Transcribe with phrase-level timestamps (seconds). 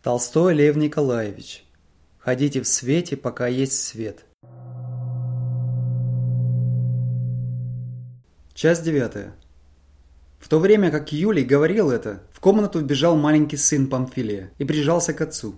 [0.00, 1.64] Толстой Лев Николаевич.
[2.18, 4.24] Ходите в свете, пока есть свет.
[8.54, 9.34] Часть девятая.
[10.38, 15.12] В то время, как Юлий говорил это, в комнату вбежал маленький сын Памфилия и прижался
[15.12, 15.56] к отцу.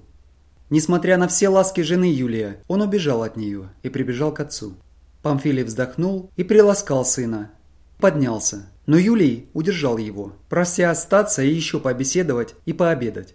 [0.70, 4.74] Несмотря на все ласки жены Юлия, он убежал от нее и прибежал к отцу.
[5.22, 7.50] Памфилий вздохнул и приласкал сына.
[7.98, 13.34] Поднялся, но Юлий удержал его, прося остаться и еще побеседовать и пообедать.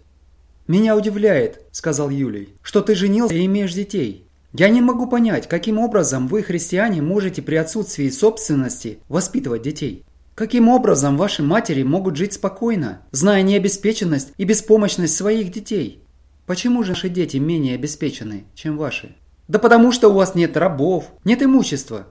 [0.66, 4.26] «Меня удивляет»,– сказал Юлий,– «что ты женился и имеешь детей.
[4.52, 10.04] Я не могу понять, каким образом вы, христиане, можете при отсутствии собственности воспитывать детей.
[10.34, 16.02] Каким образом ваши матери могут жить спокойно, зная необеспеченность и беспомощность своих детей?
[16.46, 19.14] Почему же наши дети менее обеспечены, чем ваши?
[19.48, 22.08] Да потому что у вас нет рабов, нет имущества.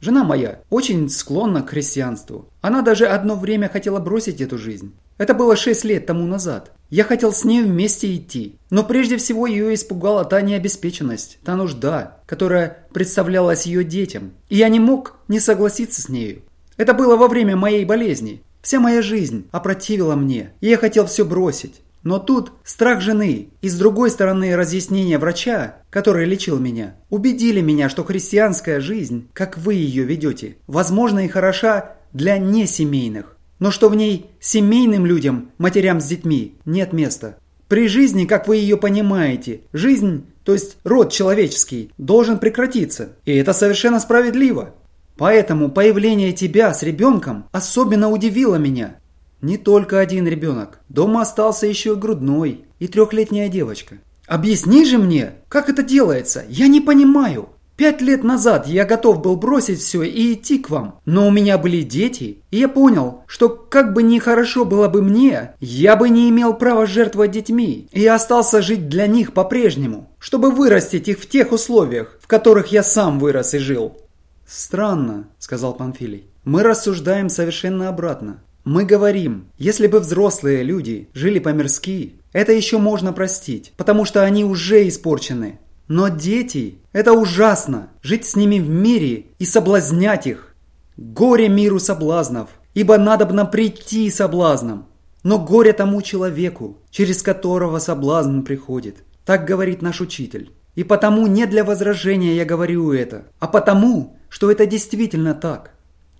[0.00, 2.48] Жена моя очень склонна к христианству.
[2.60, 4.94] Она даже одно время хотела бросить эту жизнь.
[5.18, 6.72] Это было шесть лет тому назад.
[6.90, 8.56] Я хотел с ней вместе идти.
[8.70, 14.32] Но прежде всего ее испугала та необеспеченность, та нужда, которая представлялась ее детям.
[14.48, 16.42] И я не мог не согласиться с нею.
[16.76, 18.42] Это было во время моей болезни.
[18.62, 21.82] Вся моя жизнь опротивила мне, и я хотел все бросить.
[22.02, 27.88] Но тут страх жены и с другой стороны разъяснение врача, который лечил меня, убедили меня,
[27.88, 33.94] что христианская жизнь, как вы ее ведете, возможно и хороша для несемейных, но что в
[33.94, 37.38] ней семейным людям, матерям с детьми, нет места.
[37.68, 43.10] При жизни, как вы ее понимаете, жизнь, то есть род человеческий, должен прекратиться.
[43.24, 44.74] И это совершенно справедливо.
[45.18, 48.96] Поэтому появление тебя с ребенком особенно удивило меня.
[49.42, 50.80] Не только один ребенок.
[50.88, 53.96] Дома остался еще и грудной, и трехлетняя девочка.
[54.26, 56.44] Объясни же мне, как это делается?
[56.48, 57.50] Я не понимаю.
[57.78, 61.58] Пять лет назад я готов был бросить все и идти к вам, но у меня
[61.58, 66.28] были дети, и я понял, что как бы нехорошо было бы мне, я бы не
[66.28, 71.52] имел права жертвовать детьми, и остался жить для них по-прежнему, чтобы вырастить их в тех
[71.52, 73.96] условиях, в которых я сам вырос и жил.
[74.44, 76.24] «Странно»,– сказал Панфилий.
[76.42, 78.42] «Мы рассуждаем совершенно обратно.
[78.64, 84.44] Мы говорим, если бы взрослые люди жили по-мирски, это еще можно простить, потому что они
[84.44, 85.60] уже испорчены.
[85.88, 90.54] Но дети– это ужасно, жить с ними в мире и соблазнять их.
[90.98, 94.86] Горе миру соблазнов, ибо надобно прийти соблазном.
[95.22, 98.98] Но горе тому человеку, через которого соблазн приходит.
[99.24, 100.52] Так говорит наш учитель.
[100.74, 105.72] И потому не для возражения я говорю это, а потому, что это действительно так.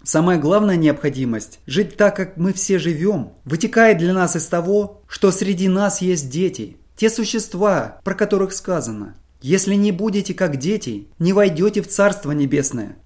[0.02, 5.30] Самая главная необходимость– жить так, как мы все живем, вытекает для нас из того, что
[5.30, 9.14] среди нас есть дети, те существа, про которых сказано.
[9.41, 12.97] Если не будете как дети, не войдете в Царство Небесное.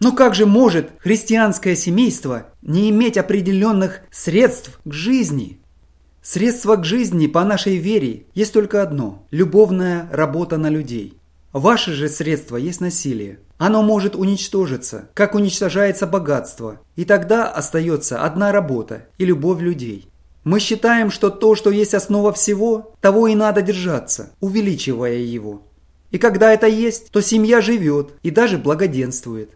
[0.00, 5.60] Но как же может христианское семейство не иметь определенных средств к жизни?
[6.22, 11.18] Средство к жизни по нашей вере есть только одно– любовная работа на людей.
[11.52, 13.40] Ваше же средство есть насилие.
[13.58, 16.80] Оно может уничтожиться, как уничтожается богатство.
[16.96, 20.08] И тогда остается одна работа и любовь людей.
[20.44, 25.62] Мы считаем, что то, что есть основа всего, того и надо держаться, увеличивая его.
[26.10, 29.50] И когда это есть, то семья живет и даже благоденствует.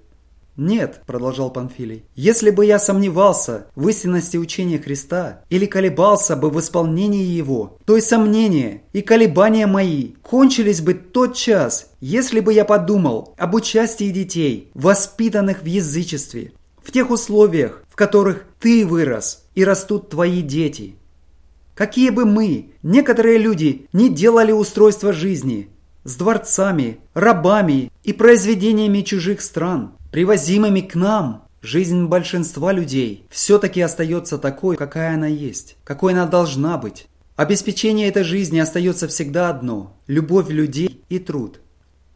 [0.56, 6.58] «Нет»,– продолжал Панфилий,– «если бы я сомневался в истинности учения Христа или колебался бы в
[6.60, 12.64] исполнении его, то и сомнения и колебания мои кончились бы тот час, если бы я
[12.64, 19.64] подумал об участии детей, воспитанных в язычестве, в тех условиях, в которых ты вырос и
[19.64, 20.94] растут твои дети.
[21.74, 25.68] Какие бы мы, некоторые люди, не делали устройство жизни
[26.04, 31.42] с дворцами, рабами и произведениями чужих стран– привозимыми к нам.
[31.62, 37.08] Жизнь большинства людей все-таки остается такой, какая она есть, какой она должна быть.
[37.34, 41.60] Обеспечение этой жизни остается всегда одно– любовь людей и труд.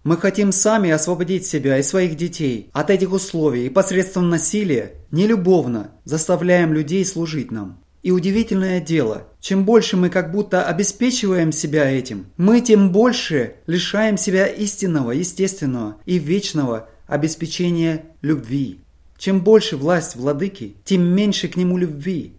[0.03, 5.91] Мы хотим сами освободить себя и своих детей от этих условий и посредством насилия, нелюбовно,
[6.05, 7.79] заставляем людей служить нам.
[8.03, 14.17] И удивительное дело, чем больше мы как будто обеспечиваем себя этим, мы тем больше лишаем
[14.17, 18.81] себя истинного, естественного и вечного обеспечение любви.
[19.19, 22.33] Чем больше власть владыки, тем меньше к нему любви.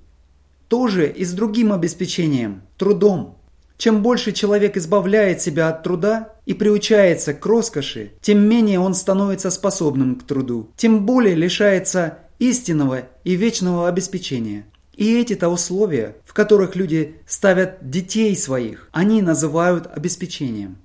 [0.68, 3.38] Тоже и с другим обеспечением– трудом.
[3.78, 9.50] Чем больше человек избавляет себя от труда и приучается к роскоши, тем менее он становится
[9.50, 14.66] способным к труду, тем более лишается истинного и вечного обеспечения.
[14.96, 20.78] И эти-то условия, в которых люди ставят детей своих, они называют обеспечением.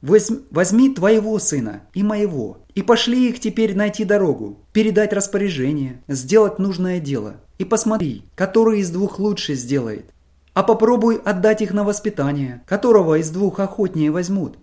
[0.00, 6.98] Возьми твоего сына и моего, и пошли их теперь найти дорогу, передать распоряжение, сделать нужное
[7.00, 7.36] дело.
[7.58, 10.06] И посмотри, который из двух лучше сделает.
[10.54, 14.58] а попробуй отдать их на воспитание, которого из двух охотнее возьмут.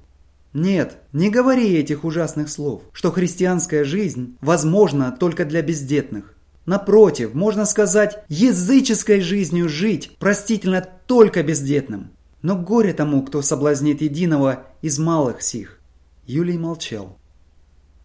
[0.53, 6.33] Нет, не говори этих ужасных слов, что христианская жизнь возможна только для бездетных.
[6.65, 12.11] Напротив, можно сказать, языческой жизнью жить простительно только бездетным.
[12.41, 15.79] Но горе тому, кто соблазнит единого из малых сих.
[16.25, 17.17] Юлий молчал.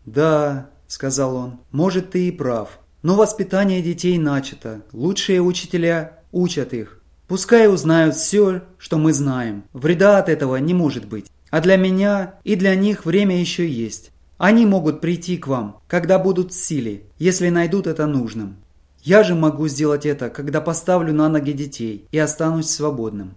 [0.06, 2.78] «Да»,— сказал он,— «может, ты и прав.
[3.02, 4.82] Но воспитание детей начато.
[4.92, 7.02] Лучшие учителя учат их.
[7.28, 9.64] Пускай узнают все, что мы знаем.
[9.72, 11.26] Вреда от этого не может быть.
[11.54, 14.10] А для меня и для них время еще есть.
[14.38, 18.56] Они могут прийти к вам, когда будут в силе, если найдут это нужным.
[19.04, 23.34] Я же могу сделать это, когда поставлю на ноги детей и останусь свободным.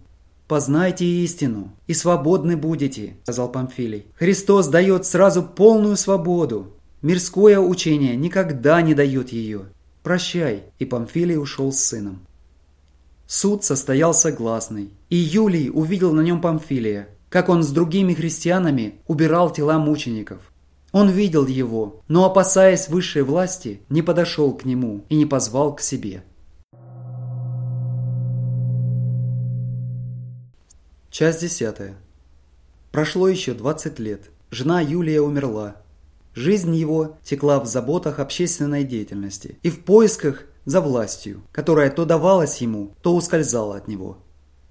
[0.47, 4.07] «Познайте истину, и свободны будете»,– сказал Памфилий.
[4.15, 6.73] «Христос дает сразу полную свободу.
[7.03, 9.65] Мирское учение никогда не дает ее.
[10.01, 12.21] Прощай»,– и Памфилий ушел с сыном.
[13.27, 19.51] Суд состоялся гласный, и Юлий увидел на нем Памфилия, как он с другими христианами убирал
[19.51, 20.39] тела мучеников.
[20.91, 25.81] Он видел его, но, опасаясь высшей власти, не подошел к нему и не позвал к
[25.81, 26.23] себе.
[31.09, 31.95] Часть десятая.
[32.91, 34.29] Прошло еще 20 лет.
[34.49, 35.77] Жена Юлия умерла.
[36.35, 42.61] Жизнь его текла в заботах общественной деятельности и в поисках за властью, которая то давалась
[42.61, 44.19] ему, то ускользала от него.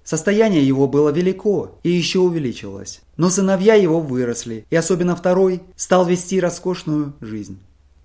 [0.06, 3.00] Состояние его было велико и еще увеличилось.
[3.16, 7.58] Но сыновья его выросли, и особенно второй стал вести роскошную жизнь.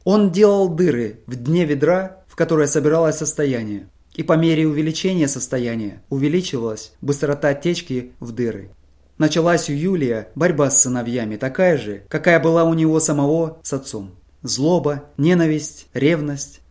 [0.03, 6.01] Он делал дыры в дне ведра, в которое собиралось состояние, и по мере увеличения состояния
[6.09, 8.71] увеличивалась быстрота течки в дыры.
[9.19, 14.09] Началась у Юлия борьба с сыновьями такая же, какая была у него самого с отцом.
[14.42, 16.62] Злоба, ненависть, ревность.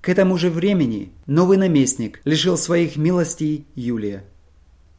[0.00, 4.24] К этому же времени новый наместник лишил своих милостей Юлия.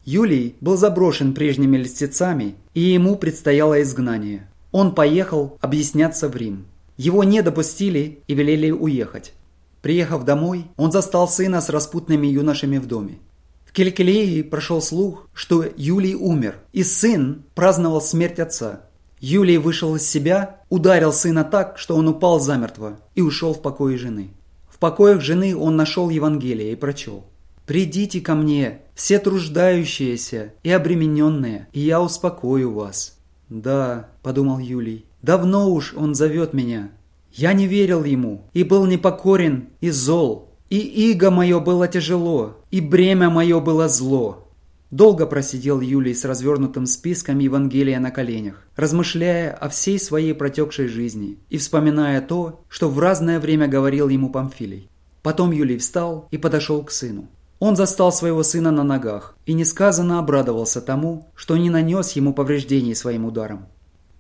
[0.05, 4.47] Юлий был заброшен прежними льстецами, и ему предстояло изгнание.
[4.71, 6.67] Он поехал объясняться в Рим.
[6.95, 9.33] Его не допустили и велели уехать.
[9.81, 13.17] Приехав домой, он застал сына с распутными юношами в доме.
[13.65, 18.81] В Келькелии прошел слух, что Юлий умер, и сын праздновал смерть отца.
[19.19, 23.97] Юлий вышел из себя, ударил сына так, что он упал замертво и ушел в покое
[23.97, 24.29] жены.
[24.69, 27.25] В покоях жены он нашел Евангелие и прочел.
[27.65, 33.17] «Придите ко мне, все труждающиеся и обремененные, и я успокою вас».
[33.49, 36.91] «Да»,– подумал Юлий,– «давно уж он зовет меня,
[37.35, 40.49] я не верил ему и был непокорен и зол.
[40.69, 44.47] И иго мое было тяжело, и бремя мое было зло.
[44.89, 51.37] Долго просидел Юлий с развернутым списком Евангелия на коленях, размышляя о всей своей протекшей жизни
[51.49, 54.89] и вспоминая то, что в разное время говорил ему Памфилий.
[55.21, 57.27] Потом Юлий встал и подошел к сыну.
[57.59, 62.95] Он застал своего сына на ногах и несказанно обрадовался тому, что не нанес ему повреждений
[62.95, 63.67] своим ударом.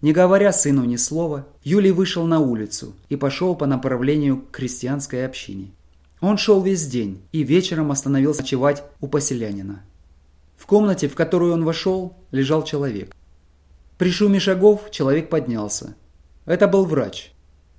[0.01, 5.25] Не говоря сыну ни слова, Юлий вышел на улицу и пошел по направлению к крестьянской
[5.25, 5.71] общине.
[6.21, 9.83] Он шел весь день и вечером остановился ночевать у поселянина.
[10.57, 13.13] В комнате, в которую он вошел, лежал человек.
[13.97, 15.95] При шуме шагов человек поднялся.
[16.45, 17.31] Это был врач.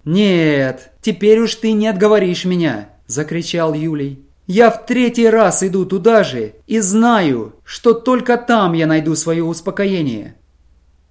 [0.04, 4.25] «Нет, теперь уж ты не отговоришь меня!»– закричал Юлий.
[4.46, 9.42] «Я в третий раз иду туда же и знаю, что только там я найду свое
[9.42, 10.36] успокоение».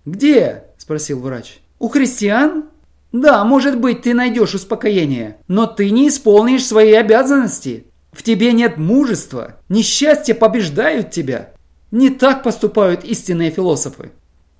[0.05, 1.61] «Где?» спросил врач.
[1.79, 2.65] «У христиан?»
[3.11, 7.87] «Да, может быть, ты найдешь успокоение, но ты не исполнишь свои обязанности.
[8.11, 11.53] В тебе нет мужества, несчастья побеждают тебя.
[11.89, 14.11] Не так поступают истинные философы.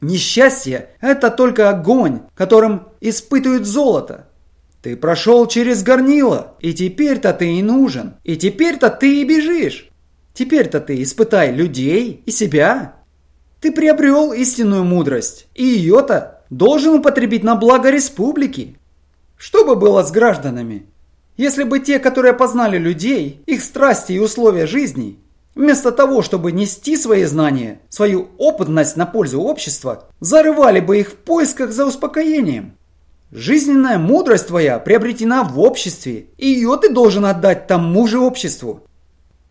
[0.02, 4.30] Несчастье– это только огонь, которым испытывают золото.
[4.86, 9.90] Ты прошел через горнило, и теперь-то ты и нужен, и теперь-то ты и бежишь.
[10.36, 12.94] Теперь-то ты испытай людей и себя.
[13.60, 18.78] Ты приобрел истинную мудрость, и ее-то должен употребить на благо республики.
[19.38, 20.86] Что бы было с гражданами,
[21.36, 25.18] если бы те, которые познали людей, их страсти и условия жизни,
[25.56, 31.16] вместо того, чтобы нести свои знания, свою опытность на пользу общества, зарывали бы их в
[31.16, 32.78] поисках за успокоением?
[33.38, 38.88] Жизненная мудрость твоя приобретена в обществе, и ее ты должен отдать тому же обществу.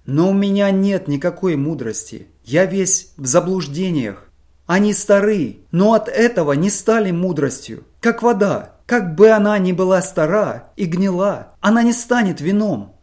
[0.07, 2.29] Но у меня нет никакой мудрости.
[2.45, 4.31] Я весь в заблуждениях.
[4.65, 7.85] Они стары, но от этого не стали мудростью.
[8.01, 8.73] Как вода.
[8.87, 12.97] Как бы она ни была стара и гнила, она не станет вином.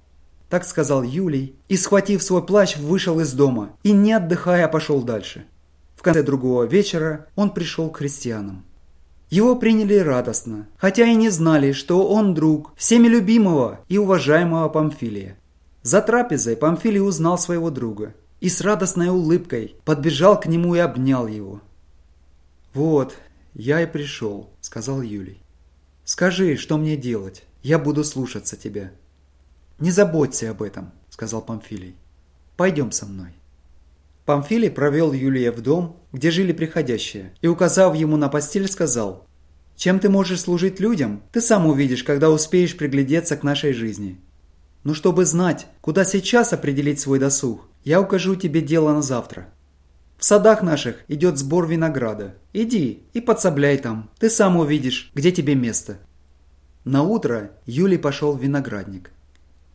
[0.50, 5.45] Так сказал Юлий и, схватив свой плащ, вышел из дома и, не отдыхая, пошел дальше.
[5.95, 8.65] В конце другого вечера он пришел к христианам.
[9.31, 15.38] Его приняли радостно, хотя и не знали, что он друг всеми любимого и уважаемого Памфилия.
[15.83, 18.13] За трапезой Памфилий узнал своего друга.
[18.41, 21.61] и с радостной улыбкой подбежал к нему и обнял его.
[22.73, 23.15] «Вот,
[23.53, 25.43] я и пришел»,— сказал Юлий.
[26.05, 27.43] «Скажи, что мне делать?
[27.61, 28.91] Я буду слушаться тебя».
[29.77, 31.95] «Не заботься об этом»,— сказал Памфилий.
[32.57, 33.35] «Пойдем со мной».
[34.31, 39.27] Памфилий провел Юлия в дом, где жили приходящие, и, указав ему на постель, сказал,
[39.75, 44.21] «Чем ты можешь служить людям, ты сам увидишь, когда успеешь приглядеться к нашей жизни.
[44.85, 49.50] Но чтобы знать, куда сейчас определить свой досуг, я укажу тебе дело на завтра.
[50.17, 52.35] В садах наших идет сбор винограда.
[52.53, 56.00] Иди и подсобляй там, ты сам увидишь, где тебе место».
[56.85, 59.11] На утро Юлий пошел в виноградник.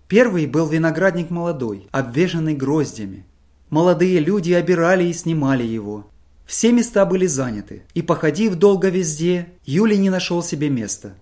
[0.08, 3.25] Первый был виноградник молодой, обвешанный гроздями.
[3.70, 6.06] Молодые люди обирали и снимали его.
[6.46, 11.14] Все места были заняты, и, походив долго везде, Юлий не нашел себе места.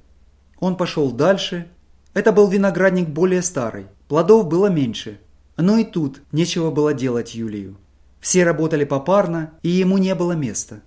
[0.60, 1.68] Он пошел дальше.
[2.12, 5.18] Это был виноградник более старый, плодов было меньше.
[5.56, 7.76] Но и тут нечего было делать Юлию.
[8.20, 10.82] Все работали попарно, и ему не было места.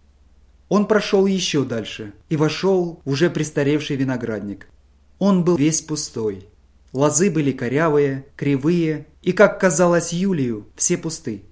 [0.69, 4.67] Он прошел еще дальше и вошел в уже престаревший виноградник.
[5.19, 6.47] Он был весь пустой.
[6.97, 11.43] Лозы были корявые, кривые, и, как казалось Юлию, все пусты.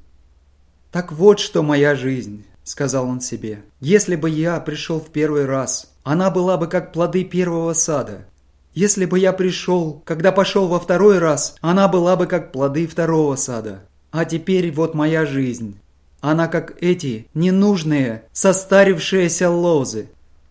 [0.91, 3.61] «Так вот что моя жизнь»,— сказал он себе.
[3.79, 8.25] «Если бы я пришел в первый раз, она была бы как плоды первого сада.
[8.73, 13.35] Если бы я пришел, когда пошел во второй раз, она была бы как плоды второго
[13.35, 13.83] сада.
[14.09, 15.77] А теперь вот моя жизнь.
[16.21, 20.09] Она как эти ненужные, состарившиеся лозы,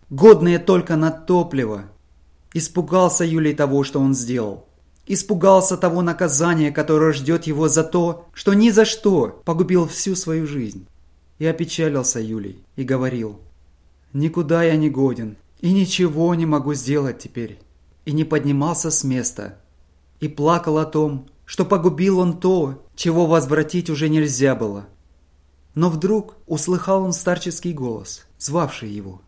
[0.09, 1.83] годные только на топливо».
[2.53, 4.64] Испугался Юлий того, что он сделал.
[5.07, 10.47] Испугался того наказания, которое ждет его за то, что ни за что погубил всю свою
[10.47, 10.87] жизнь.
[11.37, 13.39] И опечалился Юлий и говорил,
[14.13, 17.59] «Никуда я не годен и ничего не могу сделать теперь».
[18.05, 19.57] И не поднимался с места.
[20.19, 24.85] И плакал о том, что погубил он то, чего возвратить уже нельзя было.
[25.73, 29.21] Но вдруг услыхал он старческий голос, звавший его.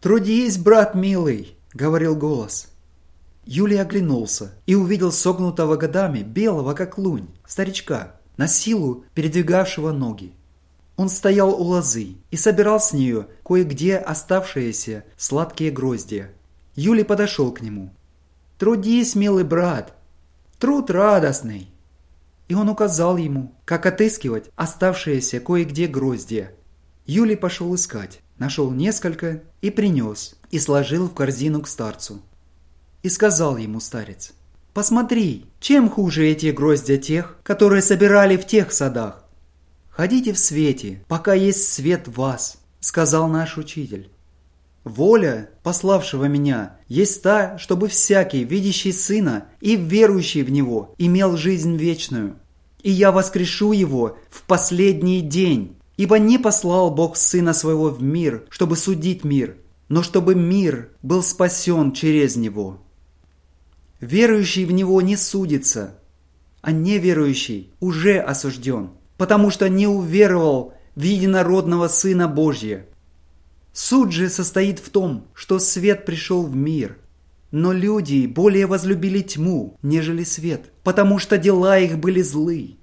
[0.00, 2.68] «Трудись, брат милый!»— говорил голос.
[3.46, 10.32] Юлий оглянулся и увидел согнутого годами, белого как лунь, старичка, на силу передвигавшего ноги.
[10.96, 16.30] Он стоял у лозы и собирал с нее кое-где оставшиеся сладкие гроздья.
[16.74, 17.90] Юлий подошел к нему.
[18.58, 19.94] «Трудись, милый брат!
[20.58, 21.68] Труд радостный!»
[22.48, 26.52] И он указал ему, как отыскивать оставшиеся кое-где гроздья.
[27.06, 32.22] Юлий пошел искать, нашел несколько и принес, и сложил в корзину к старцу.
[33.04, 34.32] И сказал ему старец,
[34.72, 39.26] «Посмотри, чем хуже эти гроздья тех, которые собирали в тех садах?
[39.90, 44.08] Ходите в свете, пока есть свет в вас»,— сказал наш учитель.
[44.84, 51.76] «Воля, пославшего меня, есть та, чтобы всякий, видящий Сына и верующий в Него, имел жизнь
[51.76, 52.36] вечную.
[52.82, 58.46] И я воскрешу Его в последний день, ибо не послал Бог Сына Своего в мир,
[58.48, 59.58] чтобы судить мир,
[59.90, 62.80] но чтобы мир был спасен через Него».
[64.04, 65.94] Верующий в Него не судится,
[66.60, 72.82] а неверующий уже осужден, потому что не уверовал в единородного Сына Божьего.
[73.72, 76.98] Суд же состоит в том, что свет пришел в мир,
[77.50, 82.76] но люди более возлюбили тьму, нежели свет, потому что дела их были злы.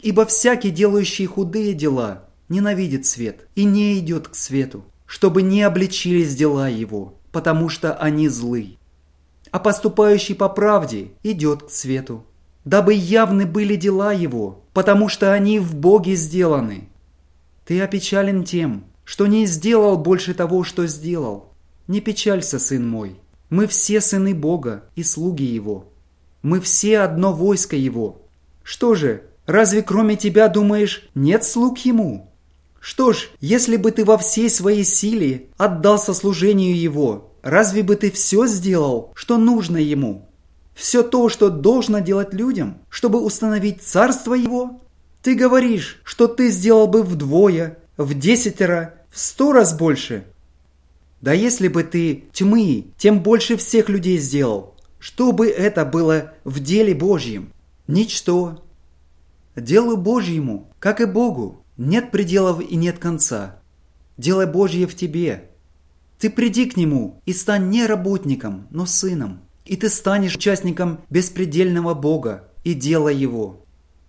[0.00, 6.34] Ибо всякий, делающий худые дела, ненавидит свет и не идет к свету, чтобы не обличились
[6.34, 8.76] дела его, потому что они злы
[9.54, 12.24] а поступающий по правде идет к свету,
[12.64, 16.88] дабы явны были дела его, потому что они в Боге сделаны.
[17.64, 21.52] Ты опечален тем, что не сделал больше того, что сделал.
[21.86, 25.92] Не печалься, сын мой, мы все сыны Бога и слуги Его.
[26.42, 28.22] Мы все одно войско Его.
[28.64, 32.34] Что же, разве кроме тебя, думаешь, нет слуг Ему?
[32.80, 38.10] Что ж, если бы ты во всей своей силе отдался служению Его, Разве бы ты
[38.10, 40.26] все сделал, что нужно ему?
[40.74, 44.80] Все то, что должно делать людям, чтобы установить царство его?
[45.22, 50.24] Ты говоришь, что ты сделал бы вдвое, в десятеро, в сто раз больше.
[51.20, 54.74] Да если бы ты тьмы, тем больше всех людей сделал.
[54.98, 57.52] Что бы это было в деле Божьем?
[57.86, 58.64] Ничто.
[59.54, 63.58] Делу Божьему, как и Богу, нет пределов и нет конца.
[64.16, 65.50] Дело Божье в тебе,
[66.24, 69.40] ты приди к нему и стань не работником, но сыном.
[69.66, 73.66] И ты станешь участником беспредельного Бога и дела Его.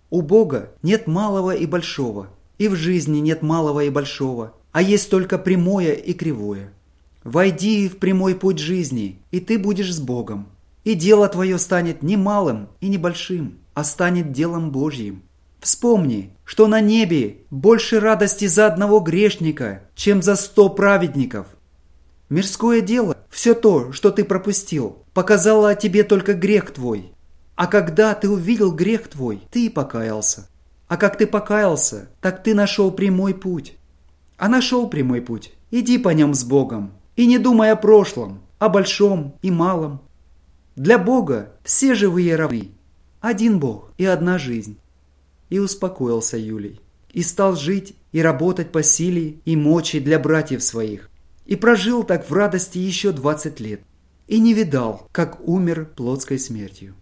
[0.08, 5.10] У Бога нет малого и большого, и в жизни нет малого и большого, а есть
[5.10, 6.72] только прямое и кривое.
[7.22, 10.48] Войди в прямой путь жизни, и ты будешь с Богом.
[10.84, 15.20] И дело твое станет не малым и не большим, а станет делом Божьим.
[15.60, 21.48] Вспомни, что на небе больше радости за одного грешника, чем за сто праведников.
[22.28, 27.12] Мирское дело, все то, что ты пропустил, показало о тебе только грех твой.
[27.54, 30.48] А когда ты увидел грех твой, ты покаялся.
[30.88, 33.76] А как ты покаялся, так ты нашел прямой путь.
[34.38, 36.92] А нашел прямой путь, иди по нем с Богом.
[37.14, 40.02] И не думай о прошлом, о большом и малом.
[40.74, 42.72] Для Бога все живые равны.
[43.20, 44.78] Один Бог и одна жизнь.
[45.48, 46.80] И успокоился Юлий.
[47.12, 51.08] И стал жить и работать по силе и мочи для братьев своих.
[51.46, 53.80] И прожил так в радости еще 20 лет.
[54.26, 56.94] И не видал, как умер плотской смертью.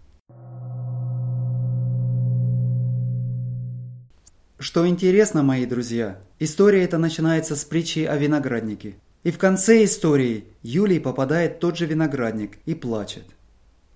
[4.59, 8.95] Что интересно, мои друзья, история эта начинается с притчи о винограднике.
[9.23, 13.25] И в конце истории Юлий попадает тот же виноградник и плачет.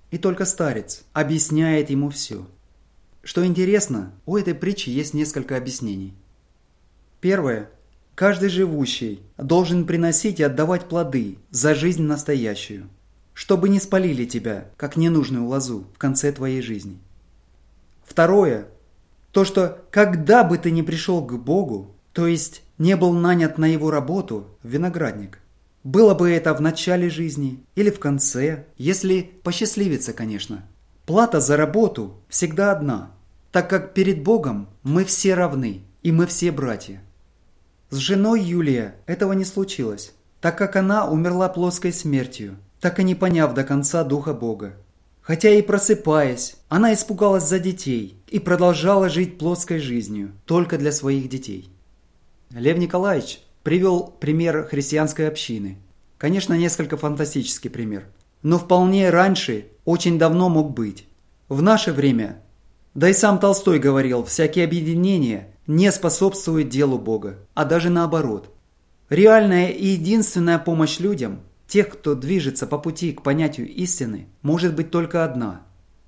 [0.09, 2.47] И только старец объясняет ему все.
[3.21, 6.15] Что интересно, у этой притчи есть несколько объяснений.
[7.21, 7.69] Первое.
[8.19, 12.89] Каждый живущий должен приносить и отдавать плоды за жизнь настоящую,
[13.33, 16.97] чтобы не спалили тебя, как ненужную лозу, в конце твоей жизни.
[18.03, 18.67] Второе.
[19.31, 23.63] То, что когда бы ты ни пришел к Богу, то есть не был нанят на
[23.63, 25.39] его работу, виноградник,
[25.85, 30.65] было бы это в начале жизни или в конце, если посчастливится, конечно.
[31.05, 33.13] Плата за работу всегда одна,
[33.53, 37.01] так как перед Богом мы все равны, и мы все братья.
[37.91, 43.15] С женой Юлия этого не случилось, так как она умерла плоской смертью, так и не
[43.15, 44.73] поняв до конца Духа Бога.
[45.21, 51.29] Хотя и просыпаясь, она испугалась за детей и продолжала жить плоской жизнью только для своих
[51.29, 51.71] детей.
[52.51, 55.79] Лев Николаевич привел пример христианской общины.
[56.19, 58.05] Конечно, несколько фантастический пример,
[58.43, 61.07] но вполне раньше, очень давно мог быть.
[61.47, 62.41] В наше время,
[62.93, 68.51] да и сам Толстой говорил, всякие объединения не способствуют делу Бога, а даже наоборот.
[69.07, 74.89] Реальная и единственная помощь людям тех, кто движется по пути к понятию истины, может быть
[74.89, 75.61] только одна.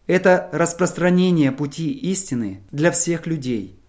[0.08, 3.80] Это распространение пути истины для всех людей.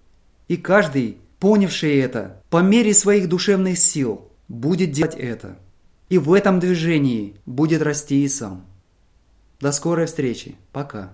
[0.46, 5.56] И каждый, понявший это, по мере своих душевных сил, будет делать это.
[6.11, 8.66] И в этом движении будет расти и сам.
[9.58, 10.56] До скорой встречи.
[10.70, 11.12] Пока.